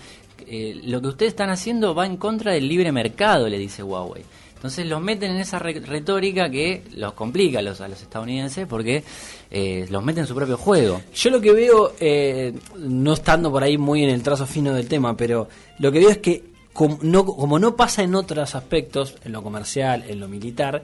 eh, 0.46 0.80
lo 0.84 1.00
que 1.00 1.08
ustedes 1.08 1.30
están 1.32 1.50
haciendo 1.50 1.94
va 1.94 2.04
en 2.06 2.16
contra 2.16 2.52
del 2.52 2.68
libre 2.68 2.92
mercado, 2.92 3.48
le 3.48 3.58
dice 3.58 3.82
Huawei. 3.82 4.22
Entonces 4.54 4.86
los 4.86 5.00
meten 5.02 5.32
en 5.32 5.36
esa 5.36 5.58
re- 5.58 5.80
retórica 5.80 6.48
que 6.50 6.82
los 6.94 7.12
complica 7.12 7.58
a 7.58 7.62
los, 7.62 7.80
a 7.82 7.88
los 7.88 8.00
estadounidenses 8.00 8.66
porque 8.66 9.04
eh, 9.50 9.86
los 9.90 10.02
meten 10.02 10.22
en 10.22 10.26
su 10.26 10.34
propio 10.34 10.56
juego. 10.56 11.02
Yo 11.14 11.30
lo 11.30 11.40
que 11.42 11.52
veo, 11.52 11.92
eh, 12.00 12.54
no 12.78 13.12
estando 13.12 13.50
por 13.50 13.62
ahí 13.62 13.76
muy 13.76 14.02
en 14.02 14.08
el 14.10 14.22
trazo 14.22 14.46
fino 14.46 14.72
del 14.72 14.88
tema, 14.88 15.14
pero 15.16 15.46
lo 15.78 15.92
que 15.92 15.98
veo 16.00 16.08
es 16.10 16.18
que 16.18 16.42
como 16.76 16.98
no, 17.02 17.24
como 17.24 17.58
no 17.58 17.74
pasa 17.74 18.02
en 18.02 18.14
otros 18.14 18.54
aspectos, 18.54 19.14
en 19.24 19.32
lo 19.32 19.42
comercial, 19.42 20.04
en 20.06 20.20
lo 20.20 20.28
militar, 20.28 20.82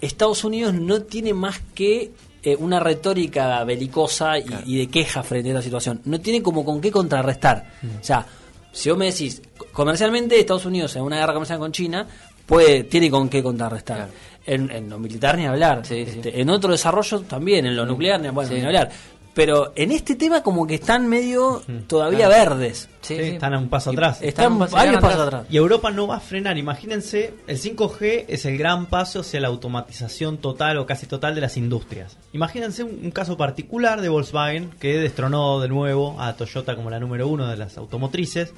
Estados 0.00 0.44
Unidos 0.44 0.72
no 0.74 1.02
tiene 1.02 1.34
más 1.34 1.60
que 1.74 2.12
eh, 2.42 2.56
una 2.56 2.80
retórica 2.80 3.62
belicosa 3.64 4.38
y, 4.38 4.44
y 4.66 4.78
de 4.78 4.88
queja 4.88 5.22
frente 5.22 5.50
a 5.50 5.52
esta 5.52 5.62
situación. 5.62 6.00
No 6.06 6.20
tiene 6.20 6.42
como 6.42 6.64
con 6.64 6.80
qué 6.80 6.90
contrarrestar. 6.90 7.70
O 8.00 8.04
sea, 8.04 8.24
si 8.72 8.88
vos 8.88 8.98
me 8.98 9.06
decís, 9.06 9.42
co- 9.56 9.66
comercialmente 9.72 10.38
Estados 10.40 10.64
Unidos 10.66 10.96
en 10.96 11.02
una 11.02 11.18
guerra 11.18 11.34
comercial 11.34 11.58
con 11.58 11.72
China, 11.72 12.06
puede, 12.46 12.84
tiene 12.84 13.10
con 13.10 13.28
qué 13.28 13.42
contrarrestar. 13.42 13.96
Claro. 13.96 14.12
En, 14.44 14.70
en 14.72 14.90
lo 14.90 14.98
militar 14.98 15.36
ni 15.38 15.46
hablar. 15.46 15.86
Sí, 15.86 16.04
sí. 16.04 16.16
Este, 16.16 16.40
En 16.40 16.50
otro 16.50 16.72
desarrollo 16.72 17.20
también, 17.20 17.64
en 17.66 17.76
lo 17.76 17.86
nuclear 17.86 18.20
ni, 18.20 18.28
bueno, 18.30 18.50
ni 18.52 18.60
hablar. 18.62 18.90
Pero 19.34 19.72
en 19.76 19.92
este 19.92 20.14
tema 20.14 20.42
como 20.42 20.66
que 20.66 20.74
están 20.74 21.08
medio 21.08 21.62
todavía 21.86 22.28
verdes. 22.28 22.90
Sí, 23.00 23.14
están 23.14 23.54
a 23.54 23.58
un 23.58 23.68
paso 23.70 23.90
atrás. 23.90 24.18
Están 24.20 24.58
varios 24.58 24.72
pasos 25.00 25.20
atrás. 25.20 25.26
atrás. 25.26 25.46
Y 25.48 25.56
Europa 25.56 25.90
no 25.90 26.06
va 26.06 26.16
a 26.16 26.20
frenar. 26.20 26.58
Imagínense, 26.58 27.32
el 27.46 27.58
5G 27.58 28.26
es 28.28 28.44
el 28.44 28.58
gran 28.58 28.86
paso 28.86 29.20
hacia 29.20 29.40
la 29.40 29.48
automatización 29.48 30.36
total 30.36 30.76
o 30.76 30.84
casi 30.86 31.06
total 31.06 31.34
de 31.34 31.40
las 31.40 31.56
industrias. 31.56 32.18
Imagínense 32.34 32.84
un, 32.84 33.00
un 33.04 33.10
caso 33.10 33.38
particular 33.38 34.02
de 34.02 34.10
Volkswagen 34.10 34.70
que 34.78 34.98
destronó 34.98 35.60
de 35.60 35.68
nuevo 35.68 36.20
a 36.20 36.34
Toyota 36.36 36.76
como 36.76 36.90
la 36.90 37.00
número 37.00 37.26
uno 37.26 37.48
de 37.48 37.56
las 37.56 37.78
automotrices. 37.78 38.52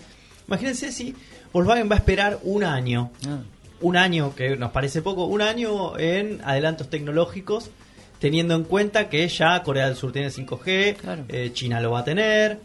Imagínense 0.49 0.91
si 0.91 1.15
Volkswagen 1.53 1.89
va 1.89 1.95
a 1.95 1.99
esperar 1.99 2.39
un 2.43 2.65
año, 2.65 3.13
Ah. 3.29 3.39
un 3.81 3.97
año 3.97 4.35
que 4.35 4.57
nos 4.57 4.73
parece 4.73 5.03
poco, 5.03 5.27
un 5.27 5.41
año 5.41 5.97
en 5.99 6.41
adelantos 6.45 6.91
tecnológicos, 6.91 7.71
teniendo 8.25 8.55
en 8.55 8.65
cuenta 8.65 9.11
que 9.11 9.29
ya 9.29 9.63
Corea 9.63 9.85
del 9.85 9.97
Sur 9.97 10.11
tiene 10.11 10.29
5G, 10.31 10.97
Claro. 10.97 11.25
eh, 11.29 11.51
China 11.53 11.79
lo 11.79 11.91
va 11.91 11.99
a 11.99 12.05
tener, 12.05 12.59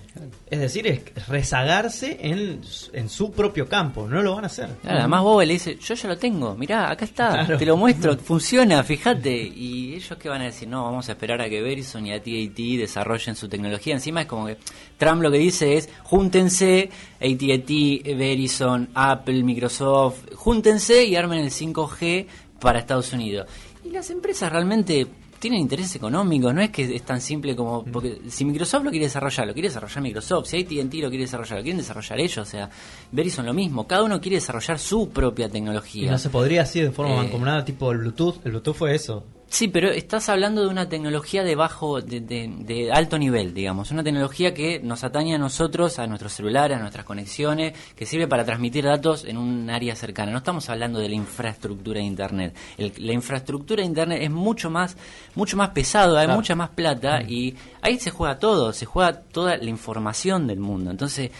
es 0.50 0.58
decir, 0.58 0.88
es 0.88 1.28
rezagarse 1.28 2.18
en, 2.22 2.62
en 2.94 3.10
su 3.10 3.34
propio 3.34 3.68
campo, 3.68 4.08
no 4.08 4.22
lo 4.22 4.36
van 4.36 4.46
a 4.46 4.48
hacer. 4.48 4.70
Claro, 4.82 5.00
además 5.00 5.22
Bob 5.22 5.42
le 5.42 5.51
dice, 5.51 5.78
yo 5.78 5.96
ya 5.96 6.08
lo 6.08 6.18
tengo, 6.18 6.56
mirá, 6.56 6.89
acá 6.89 7.04
está, 7.04 7.46
te 7.58 7.66
lo 7.66 7.75
muestro, 7.75 8.18
funciona, 8.24 8.82
fíjate. 8.84 9.36
Y 9.36 9.96
ellos 9.96 10.18
qué 10.18 10.30
van 10.30 10.44
a 10.44 10.46
decir, 10.46 10.70
no, 10.70 10.86
vamos 10.86 11.10
a 11.10 11.12
esperar 11.12 11.42
a 11.42 11.50
que 11.50 11.62
Verizon 11.62 12.08
y 12.08 12.13
AT&T 12.13 12.78
desarrollen 12.78 13.36
su 13.36 13.50
tecnología. 13.50 13.94
Encima 13.96 14.22
es 14.22 14.28
como 14.28 14.46
que 14.48 14.56
Trump 14.98 15.22
lo 15.22 15.30
que 15.30 15.39
dice 15.39 15.75
es, 15.75 15.89
júntense, 16.04 16.89
AT&T, 17.20 18.16
Verizon, 18.16 18.88
Apple, 18.94 19.44
Microsoft, 19.44 20.34
júntense 20.36 21.04
y 21.04 21.18
armen 21.18 21.39
el 21.39 21.51
5G 21.51 22.28
para 22.62 22.80
Estados 22.80 23.12
Unidos. 23.12 23.46
Y 23.84 23.89
las 23.89 24.10
empresas 24.10 24.50
realmente 24.51 25.06
tienen 25.39 25.60
intereses 25.62 25.96
económicos, 25.96 26.53
no 26.53 26.62
es 26.62 26.69
que 26.69 26.96
es 26.96 27.01
tan 27.03 27.22
simple 27.22 27.55
como 27.55 27.84
porque 27.86 28.19
si 28.29 28.46
Microsoft 28.46 28.84
lo 28.84 28.89
quiere 28.91 29.05
desarrollar, 29.05 29.48
lo 29.48 29.53
quiere 29.53 29.69
desarrollar 29.69 30.01
Microsoft, 30.03 30.48
si 30.48 30.58
AT&T 30.60 30.98
lo 30.98 31.10
quiere 31.10 31.19
desarrollar, 31.24 31.58
lo 31.58 31.63
quieren 31.63 31.77
desarrollar 31.77 32.19
ellos, 32.19 32.38
o 32.38 32.46
sea, 32.50 32.69
Verizon 33.12 33.46
lo 33.46 33.53
mismo, 33.53 33.88
cada 33.88 34.03
uno 34.03 34.19
quiere 34.22 34.36
desarrollar 34.38 34.77
su 34.79 35.10
propia 35.10 35.48
Y 35.48 35.50
tecnología. 35.50 36.12
no 36.12 36.17
se 36.17 36.29
podría 36.29 36.63
así 36.63 36.81
de 36.81 36.91
forma 36.91 37.13
Eh, 37.13 37.17
mancomunada, 37.17 37.63
tipo 37.65 37.91
el 37.91 38.00
Bluetooth. 38.00 38.36
El 38.46 38.51
Bluetooth 38.51 38.75
fue 38.75 38.96
eso. 38.96 39.24
Sí, 39.51 39.68
pero 39.68 39.89
estás 39.89 40.29
hablando 40.29 40.62
de 40.62 40.68
una 40.68 40.88
tecnología 40.89 41.44
de 41.44 41.56
bajo, 41.56 42.01
de, 42.01 42.20
de- 42.22 42.53
de 42.60 42.91
alto 42.91 43.18
nivel, 43.18 43.51
digamos, 43.51 43.89
una 43.89 44.03
tecnología 44.03 44.53
que 44.53 44.79
nos 44.79 45.03
atañe 45.03 45.34
a 45.34 45.38
nosotros, 45.39 45.98
a 45.98 46.06
nuestros 46.06 46.34
celulares, 46.34 46.77
a 46.77 46.79
nuestras 46.79 47.03
conexiones, 47.03 47.74
que 47.96 48.06
sirve 48.06 48.27
para 48.27 48.46
transmitir 48.46 48.86
datos 48.86 49.25
en 49.25 49.38
un 49.38 49.68
área 49.72 49.96
cercana. 49.96 50.32
No 50.32 50.38
estamos 50.38 50.70
hablando 50.70 51.00
de 51.00 51.10
la 51.10 51.15
infraestructura 51.15 52.00
de 52.00 52.06
Internet. 52.06 52.56
El- 52.77 52.94
la 53.00 53.12
infraestructura 53.13 53.82
de 53.82 53.88
Internet 53.88 54.20
es 54.22 54.29
mucho 54.29 54.70
más, 54.70 54.96
mucho 55.34 55.58
más 55.58 55.70
pesado, 55.70 56.15
hay 56.15 56.25
Claro. 56.25 56.38
mucha 56.39 56.53
más 56.56 56.70
plata 56.70 57.24
y 57.24 57.56
ahí 57.82 57.98
se 58.00 58.12
juega 58.12 58.38
todo, 58.38 58.72
se 58.72 58.86
juega 58.86 59.13
toda 59.20 59.58
la 59.58 59.70
información 59.70 60.46
del 60.46 60.60
mundo. 60.60 60.91
Entonces, 60.91 61.32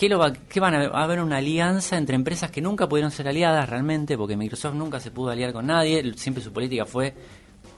¿Qué, 0.00 0.08
lo 0.08 0.18
va, 0.18 0.32
qué 0.32 0.60
van 0.60 0.72
a, 0.74 0.88
va 0.88 1.00
a 1.00 1.04
haber 1.04 1.20
una 1.20 1.36
alianza 1.36 1.98
entre 1.98 2.16
empresas 2.16 2.50
que 2.50 2.62
nunca 2.62 2.88
pudieron 2.88 3.10
ser 3.10 3.28
aliadas 3.28 3.68
realmente? 3.68 4.16
Porque 4.16 4.34
Microsoft 4.34 4.72
nunca 4.72 4.98
se 4.98 5.10
pudo 5.10 5.28
aliar 5.28 5.52
con 5.52 5.66
nadie. 5.66 6.14
Siempre 6.16 6.42
su 6.42 6.54
política 6.54 6.86
fue 6.86 7.12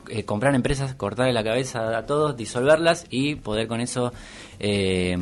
eh, 0.08 0.24
comprar 0.24 0.54
empresas, 0.54 0.94
cortarle 0.94 1.32
la 1.32 1.42
cabeza 1.42 1.98
a 1.98 2.06
todos, 2.06 2.36
disolverlas 2.36 3.06
y 3.10 3.34
poder 3.34 3.66
con 3.66 3.80
eso 3.80 4.12
eh, 4.60 5.18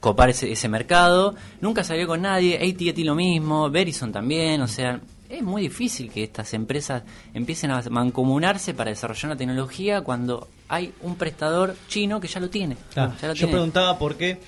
copar 0.00 0.28
ese, 0.28 0.52
ese 0.52 0.68
mercado. 0.68 1.34
Nunca 1.62 1.82
salió 1.82 2.06
con 2.06 2.20
nadie. 2.20 2.56
AT&T 2.56 3.02
lo 3.04 3.14
mismo, 3.14 3.70
Verizon 3.70 4.12
también. 4.12 4.60
O 4.60 4.68
sea, 4.68 5.00
es 5.30 5.42
muy 5.42 5.62
difícil 5.62 6.10
que 6.10 6.24
estas 6.24 6.52
empresas 6.52 7.04
empiecen 7.32 7.70
a 7.70 7.80
mancomunarse 7.88 8.74
para 8.74 8.90
desarrollar 8.90 9.30
una 9.30 9.36
tecnología 9.38 10.02
cuando 10.02 10.48
hay 10.68 10.92
un 11.00 11.16
prestador 11.16 11.74
chino 11.88 12.20
que 12.20 12.28
ya 12.28 12.38
lo 12.38 12.50
tiene. 12.50 12.76
Claro, 12.92 13.14
Ya 13.18 13.28
lo 13.28 13.32
Yo 13.32 13.38
tiene. 13.46 13.52
preguntaba 13.52 13.98
por 13.98 14.16
qué 14.16 14.38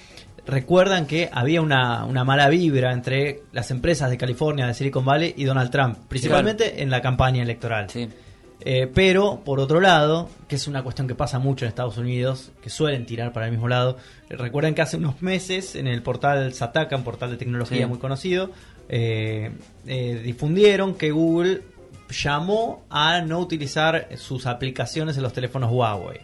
recuerdan 0.46 1.06
que 1.06 1.28
había 1.32 1.60
una, 1.60 2.04
una 2.04 2.24
mala 2.24 2.48
vibra 2.48 2.92
entre 2.92 3.42
las 3.52 3.70
empresas 3.70 4.10
de 4.10 4.16
California, 4.16 4.66
de 4.66 4.74
Silicon 4.74 5.04
Valley 5.04 5.34
y 5.36 5.44
Donald 5.44 5.70
Trump, 5.70 5.98
principalmente 6.08 6.82
en 6.82 6.90
la 6.90 7.00
campaña 7.02 7.42
electoral. 7.42 7.90
Sí. 7.90 8.08
Eh, 8.60 8.90
pero, 8.92 9.42
por 9.44 9.60
otro 9.60 9.80
lado, 9.80 10.30
que 10.48 10.56
es 10.56 10.66
una 10.66 10.82
cuestión 10.82 11.06
que 11.06 11.14
pasa 11.14 11.38
mucho 11.38 11.64
en 11.64 11.68
Estados 11.68 11.98
Unidos, 11.98 12.52
que 12.62 12.70
suelen 12.70 13.04
tirar 13.04 13.32
para 13.32 13.46
el 13.46 13.52
mismo 13.52 13.68
lado, 13.68 13.98
eh, 14.30 14.36
recuerden 14.36 14.74
que 14.74 14.82
hace 14.82 14.96
unos 14.96 15.20
meses 15.20 15.76
en 15.76 15.86
el 15.86 16.02
portal 16.02 16.52
Sataka, 16.54 16.96
un 16.96 17.04
portal 17.04 17.30
de 17.30 17.36
tecnología 17.36 17.82
Sí. 17.82 17.86
muy 17.86 17.98
conocido, 17.98 18.50
eh, 18.88 19.52
eh, 19.86 20.20
difundieron 20.24 20.94
que 20.94 21.10
Google 21.10 21.62
llamó 22.08 22.84
a 22.88 23.20
no 23.20 23.40
utilizar 23.40 24.08
sus 24.16 24.46
aplicaciones 24.46 25.16
en 25.16 25.22
los 25.24 25.32
teléfonos 25.32 25.70
Huawei. 25.70 26.20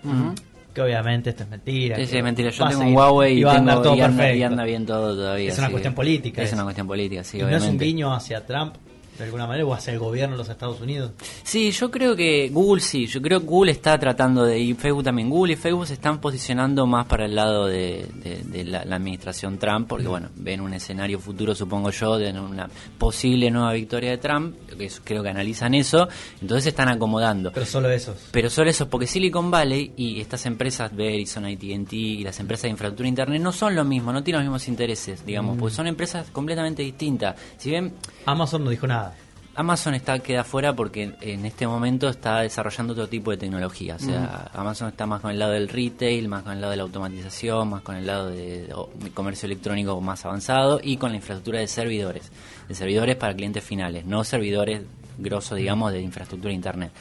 Que 0.75 0.81
obviamente 0.81 1.31
esto 1.31 1.43
es 1.43 1.51
mentira. 1.51 1.97
Sí, 1.97 2.07
sí, 2.07 2.17
es 2.17 2.25
mentira. 2.25 2.51
Yo 2.51 2.67
tengo 2.69 2.83
un 2.83 2.95
Huawei 2.97 3.39
y, 3.39 3.43
va 3.43 3.53
a 3.53 3.55
tengo- 3.57 3.71
andar 3.71 3.83
todo 3.83 3.95
y 3.97 4.01
anda, 4.01 4.17
perfecto. 4.17 4.39
y 4.39 4.43
anda 4.43 4.65
bien 4.65 4.87
todo 4.87 5.15
todavía. 5.15 5.49
Es 5.51 5.59
una 5.59 5.71
cuestión 5.71 5.95
política 5.95 6.43
Es 6.43 6.49
eso. 6.49 6.57
una 6.57 6.65
cuestión 6.65 6.87
política, 6.87 7.23
sí, 7.25 7.37
¿Y 7.39 7.41
¿No 7.43 7.49
es 7.49 7.53
un 7.55 7.59
obviamente. 7.61 7.85
guiño 7.85 8.15
hacia 8.15 8.47
Trump 8.47 8.75
de 9.19 9.25
alguna 9.25 9.47
manera 9.47 9.67
o 9.67 9.75
hacia 9.75 9.93
el 9.93 9.99
gobierno 9.99 10.35
de 10.37 10.39
los 10.39 10.49
Estados 10.49 10.81
Unidos? 10.81 11.13
Sí, 11.43 11.71
yo 11.71 11.91
creo 11.91 12.17
que 12.17 12.49
Google 12.51 12.81
sí, 12.81 13.07
yo 13.07 13.21
creo 13.23 13.41
que 13.41 13.47
Google 13.47 13.73
está 13.73 13.99
tratando 13.99 14.45
de, 14.45 14.59
y 14.59 14.75
Facebook 14.75 15.05
también, 15.05 15.29
Google 15.31 15.53
y 15.53 15.57
Facebook 15.57 15.87
se 15.87 15.95
están 15.95 16.21
posicionando 16.21 16.87
más 16.87 17.07
para 17.07 17.27
el 17.27 17.35
lado 17.35 17.67
de, 17.67 18.07
de- 18.17 18.43
de 18.45 18.65
la, 18.65 18.85
la 18.85 18.97
administración 18.97 19.59
Trump, 19.59 19.89
porque 19.89 20.09
bueno, 20.09 20.29
ven 20.37 20.61
un 20.61 20.73
escenario 20.75 21.19
futuro, 21.19 21.55
supongo 21.55 21.91
yo, 21.91 22.17
de 22.19 22.33
una 22.33 22.69
posible 22.99 23.51
nueva 23.51 23.73
victoria 23.73 24.11
de 24.11 24.19
Trump, 24.19 24.57
que 24.79 24.91
creo 25.05 25.23
que 25.23 25.29
analizan 25.29 25.75
eso, 25.75 26.09
entonces 26.41 26.65
se 26.65 26.69
están 26.71 26.89
acomodando. 26.89 27.53
Pero 27.53 27.67
solo 27.67 27.91
esos. 27.91 28.17
Pero 28.31 28.49
solo 28.51 28.71
eso, 28.71 28.89
porque 28.89 29.07
Silicon 29.07 29.51
Valley 29.51 29.93
y 29.97 30.21
estas 30.21 30.47
empresas, 30.47 30.95
Verizon, 30.95 31.45
AT&T 31.47 31.97
y 31.97 32.25
las 32.25 32.39
empresas 32.41 32.63
de 32.65 32.69
infraestructura 32.71 33.09
Internet 33.09 33.43
no 33.43 33.53
son 33.53 33.75
lo 33.75 33.85
mismo, 33.85 34.13
no 34.13 34.23
tienen 34.23 34.41
los 34.41 34.47
mismos 34.47 34.69
intereses, 34.69 35.25
digamos, 35.27 35.57
porque 35.59 35.75
son 35.75 35.87
empresas 35.87 36.29
completamente 36.31 36.83
distintas. 36.83 37.37
Si 37.59 37.71
bien 37.71 37.93
Amazon 38.27 38.65
no 38.65 38.71
dijo 38.71 38.87
nada. 38.87 39.02
Amazon 39.55 39.95
está 39.95 40.19
queda 40.21 40.45
fuera 40.45 40.75
porque 40.75 41.15
en 41.21 41.45
este 41.45 41.67
momento 41.67 42.09
está 42.09 42.41
desarrollando 42.41 42.95
otro 42.95 43.09
tipo 43.09 43.31
de 43.31 43.37
tecnología. 43.37 43.97
O 43.97 43.99
sea, 43.99 44.51
Amazon 44.55 44.89
está 44.89 45.07
más 45.07 45.21
con 45.21 45.31
el 45.31 45.39
lado 45.39 45.53
del 45.53 45.69
retail, 45.69 46.29
más 46.29 46.43
con 46.43 46.53
el 46.55 46.61
lado 46.61 46.71
de 46.71 46.77
la 46.79 46.83
automatización, 46.85 47.69
más 47.69 47.83
con 47.83 47.97
el 47.97 48.07
lado 48.07 48.31
de 48.31 48.75
comercio 49.13 49.47
electrónico 49.47 50.01
más 50.01 50.25
avanzado 50.25 50.81
y 50.83 50.97
con 50.97 51.11
la 51.11 51.17
infraestructura 51.17 51.61
de 51.61 51.67
servidores. 51.67 52.33
De 52.67 52.75
servidores 52.75 53.17
para 53.17 53.35
clientes 53.35 53.63
finales, 53.63 54.07
no 54.07 54.25
servidores 54.25 54.83
grosos, 55.19 55.59
digamos, 55.59 55.93
de 55.93 56.01
infraestructura 56.01 56.49
de 56.49 56.55
internet. 56.55 56.93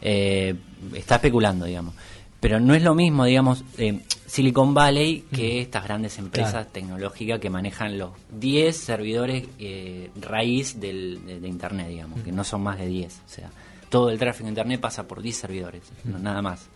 Eh, 0.00 0.54
está 0.94 1.16
especulando, 1.16 1.66
digamos. 1.66 1.94
Pero 2.40 2.60
no 2.60 2.74
es 2.74 2.82
lo 2.82 2.94
mismo, 2.94 3.24
digamos, 3.24 3.64
eh, 3.78 4.00
Silicon 4.26 4.72
Valley 4.72 5.24
que 5.32 5.60
estas 5.60 5.82
grandes 5.84 6.18
empresas 6.18 6.52
Claro. 6.52 6.68
tecnológicas 6.72 7.40
que 7.40 7.50
manejan 7.50 7.98
los 7.98 8.10
10 8.38 8.76
servidores 8.76 9.44
eh, 9.58 10.10
raíz 10.20 10.78
del, 10.78 11.26
de, 11.26 11.40
de 11.40 11.48
Internet, 11.48 11.88
digamos, 11.88 12.20
que 12.20 12.30
no 12.30 12.44
son 12.44 12.62
más 12.62 12.78
de 12.78 12.86
10. 12.86 13.22
O 13.26 13.28
sea, 13.28 13.50
todo 13.88 14.10
el 14.10 14.18
tráfico 14.18 14.44
de 14.44 14.50
Internet 14.50 14.80
pasa 14.80 15.08
por 15.08 15.20
10 15.20 15.36
servidores, 15.36 15.82
no, 16.04 16.18
nada 16.18 16.40
más. 16.42 16.66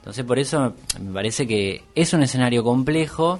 Entonces, 0.00 0.24
por 0.24 0.38
eso 0.38 0.74
me 1.00 1.12
parece 1.12 1.46
que 1.46 1.82
es 1.94 2.12
un 2.12 2.22
escenario 2.22 2.62
complejo 2.64 3.38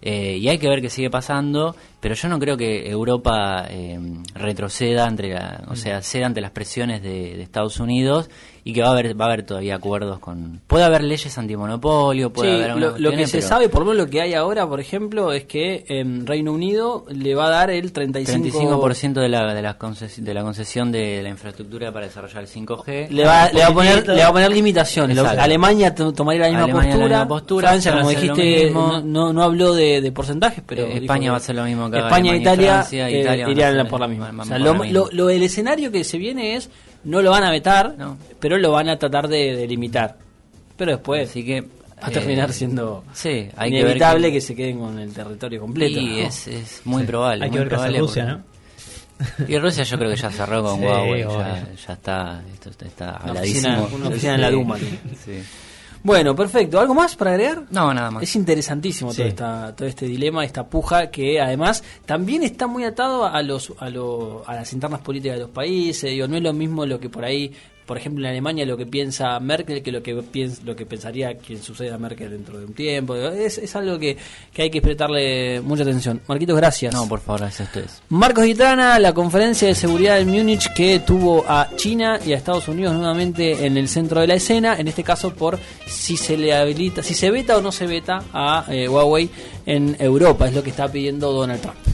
eh, 0.00 0.36
y 0.38 0.48
hay 0.48 0.58
que 0.58 0.68
ver 0.68 0.80
qué 0.80 0.88
sigue 0.90 1.10
pasando, 1.10 1.76
pero 2.02 2.14
yo 2.16 2.28
no 2.28 2.38
creo 2.38 2.56
que 2.58 2.90
Europa 2.90 3.64
eh, 3.70 3.96
retroceda, 4.34 5.06
entre 5.06 5.32
la, 5.32 5.62
o 5.68 5.76
sea, 5.76 6.02
ceda 6.02 6.26
ante 6.26 6.40
las 6.40 6.50
presiones 6.50 7.00
de, 7.02 7.36
de 7.36 7.42
Estados 7.42 7.78
Unidos 7.80 8.28
y 8.64 8.72
que 8.72 8.82
va 8.82 8.88
a 8.88 8.90
haber 8.92 9.18
va 9.20 9.24
a 9.24 9.28
haber 9.28 9.42
todavía 9.44 9.74
acuerdos 9.76 10.18
con... 10.20 10.60
Puede 10.68 10.84
haber 10.84 11.02
leyes 11.02 11.36
antimonopolio, 11.38 12.32
puede 12.32 12.56
Sí, 12.56 12.62
haber 12.70 12.76
lo, 12.76 12.98
lo 12.98 13.10
que 13.12 13.26
se 13.26 13.40
sabe, 13.42 13.68
por 13.68 13.80
lo 13.80 13.86
menos 13.92 14.04
lo 14.06 14.10
que 14.10 14.20
hay 14.20 14.34
ahora, 14.34 14.68
por 14.68 14.78
ejemplo, 14.80 15.32
es 15.32 15.44
que 15.44 15.84
en 15.88 16.26
Reino 16.26 16.52
Unido 16.52 17.04
le 17.08 17.34
va 17.34 17.46
a 17.46 17.50
dar 17.50 17.70
el 17.70 17.92
35%, 17.92 18.24
35% 18.52 19.14
de 19.20 19.28
la, 19.28 19.52
de, 19.54 19.62
la 19.62 19.78
conces- 19.78 20.16
de 20.22 20.34
la 20.34 20.42
concesión 20.42 20.92
de 20.92 21.22
la 21.22 21.28
infraestructura 21.28 21.92
para 21.92 22.06
desarrollar 22.06 22.42
el 22.44 22.48
5G. 22.48 23.08
Le 23.10 23.24
va, 23.24 23.50
le 23.52 23.60
va 23.60 23.66
a 23.66 23.74
poner, 23.74 23.92
poquitito. 23.94 24.14
le 24.14 24.22
va 24.22 24.28
a 24.28 24.32
poner 24.32 24.50
limitaciones. 24.52 25.16
Exacto. 25.18 25.40
Alemania 25.42 25.94
to- 25.94 26.12
tomaría 26.12 26.42
la 26.42 26.48
misma 26.48 26.64
Alemania 26.64 26.90
la 26.90 26.94
postura. 26.96 27.08
misma 27.18 27.28
postura, 27.28 27.68
Francia, 27.68 27.92
como 27.92 28.04
Francia 28.10 28.32
dijiste, 28.34 28.70
no, 28.70 29.32
no, 29.32 29.42
habló 29.42 29.74
de, 29.74 30.00
de 30.00 30.12
porcentajes, 30.12 30.62
pero 30.66 30.82
Eh, 30.84 30.98
España 30.98 31.30
va 31.30 31.36
a 31.36 31.40
hacer 31.40 31.56
lo 31.56 31.64
mismo 31.64 31.90
que 32.00 32.04
España 32.06 32.32
e 32.32 32.36
Italia, 32.38 32.72
Francia, 32.74 33.08
eh, 33.10 33.20
Italia 33.20 33.48
irían 33.50 33.78
hacer- 33.78 33.90
por 33.90 34.00
la 34.00 34.08
misma. 34.08 34.32
O 34.38 34.44
sea, 34.44 34.58
lo, 34.58 34.64
la 34.72 34.78
misma. 34.80 34.86
lo- 34.92 35.08
lo- 35.12 35.30
el 35.30 35.42
escenario 35.42 35.90
que 35.92 36.04
se 36.04 36.18
viene 36.18 36.56
es 36.56 36.70
no 37.04 37.20
lo 37.22 37.30
van 37.30 37.44
a 37.44 37.50
vetar, 37.50 37.94
No. 37.98 38.16
pero 38.40 38.58
lo 38.58 38.70
van 38.72 38.88
a 38.88 38.98
tratar 38.98 39.28
de, 39.28 39.56
de 39.56 39.66
limitar. 39.66 40.16
Pero 40.76 40.92
después 40.92 41.28
Así 41.30 41.44
que... 41.44 41.60
va 41.62 41.66
a 42.00 42.08
eh, 42.10 42.12
terminar 42.12 42.52
siendo 42.52 43.04
Sí, 43.12 43.48
hay 43.56 43.70
que 43.70 43.76
ver 43.76 43.84
inevitable 43.86 44.28
que- 44.28 44.34
que, 44.34 44.40
se 44.40 44.54
queden 44.56 44.78
con 44.78 44.98
el 44.98 45.12
territorio 45.12 45.60
completo. 45.60 46.00
Y 46.00 46.06
¿no? 46.06 46.16
es, 46.28 46.46
es 46.48 46.80
muy 46.84 47.04
probable. 47.04 47.44
Hay 47.44 47.50
que 47.50 47.56
muy 47.58 47.58
ver 47.60 47.68
qué 47.68 47.74
hace 47.74 47.82
probable 47.84 47.98
Rusia, 48.00 48.22
porque- 48.24 48.38
¿no? 48.38 48.52
Y 49.48 49.58
Rusia 49.58 49.84
yo 49.84 49.98
creo 49.98 50.10
que 50.10 50.16
ya 50.16 50.30
cerró 50.30 50.62
con 50.64 50.78
Sí, 50.80 50.84
Huawei, 50.84 51.20
ya, 51.22 51.68
ya 51.86 51.92
está, 51.92 52.42
esto 52.52 52.70
está, 52.70 52.86
está 52.86 53.20
Una 53.24 53.40
oficina- 53.40 53.82
una 53.94 54.08
oficina 54.08 54.34
en 54.34 54.40
la 54.40 54.48
Sí. 54.48 54.54
Duma. 54.54 54.78
Sí. 54.78 55.42
Bueno, 56.04 56.34
perfecto. 56.34 56.80
¿Algo 56.80 56.94
más 56.94 57.14
para 57.14 57.32
agregar? 57.32 57.62
No, 57.70 57.94
nada 57.94 58.10
más. 58.10 58.22
Es 58.24 58.34
interesantísimo 58.36 59.10
Sí. 59.12 59.18
todo, 59.18 59.28
esta, 59.28 59.76
todo 59.76 59.88
este 59.88 60.06
dilema, 60.06 60.44
esta 60.44 60.66
puja 60.66 61.10
que 61.10 61.40
además 61.40 61.82
también 62.06 62.42
está 62.42 62.66
muy 62.66 62.84
atado 62.84 63.24
a 63.26 63.40
los 63.42 63.72
a, 63.78 63.88
lo- 63.88 64.42
a 64.46 64.54
las 64.54 64.72
internas 64.72 65.00
políticas 65.00 65.36
de 65.36 65.42
los 65.42 65.50
países. 65.50 66.10
Digo, 66.10 66.26
no 66.28 66.36
es 66.36 66.42
lo 66.42 66.52
mismo 66.52 66.84
lo 66.86 66.98
que 66.98 67.08
por 67.08 67.24
ahí, 67.24 67.52
por 67.86 67.98
ejemplo, 67.98 68.24
en 68.24 68.30
Alemania 68.30 68.64
lo 68.64 68.76
que 68.76 68.86
piensa 68.86 69.38
Merkel 69.40 69.82
que 69.82 69.92
lo 69.92 70.02
que 70.02 70.14
piensa, 70.22 70.62
lo 70.64 70.74
que 70.74 70.86
pensaría 70.86 71.36
quien 71.36 71.62
suceda 71.62 71.96
a 71.96 71.98
Merkel 71.98 72.30
dentro 72.30 72.58
de 72.58 72.64
un 72.66 72.72
tiempo. 72.74 73.14
Digo, 73.14 73.28
Es, 73.30 73.58
es 73.58 73.74
algo 73.76 73.98
que, 73.98 74.16
que 74.52 74.62
hay 74.62 74.70
que 74.70 74.80
prestarle 74.80 75.60
mucha 75.60 75.82
atención. 75.82 76.20
Marquitos, 76.28 76.56
gracias. 76.56 76.94
No, 76.94 77.08
por 77.08 77.20
favor, 77.20 77.40
gracias 77.42 77.60
a 77.68 77.70
ustedes. 77.70 78.02
Marcos 78.08 78.44
Guitrana, 78.44 78.98
la 78.98 79.12
conferencia 79.12 79.66
de 79.68 79.74
seguridad 79.74 80.18
en 80.20 80.30
Múnich 80.30 80.72
que 80.72 81.00
tuvo 81.00 81.44
a 81.46 81.68
China 81.76 82.18
y 82.24 82.32
a 82.32 82.36
Estados 82.36 82.66
Unidos 82.68 82.94
nuevamente 82.94 83.66
en 83.66 83.76
el 83.76 83.88
centro 83.88 84.20
de 84.20 84.26
la 84.28 84.34
escena, 84.34 84.76
en 84.78 84.86
este 84.88 85.02
caso 85.04 85.34
por 85.34 85.58
si 85.92 86.16
se 86.16 86.36
le 86.36 86.54
habilita, 86.54 87.02
si 87.02 87.14
se 87.14 87.30
veta 87.30 87.56
o 87.56 87.60
no 87.60 87.70
se 87.70 87.86
veta 87.86 88.24
a 88.32 88.64
eh, 88.68 88.88
Huawei 88.88 89.28
en 89.66 89.96
Europa, 89.98 90.48
es 90.48 90.54
lo 90.54 90.62
que 90.62 90.70
está 90.70 90.90
pidiendo 90.90 91.32
Donald 91.32 91.60
Trump. 91.60 91.91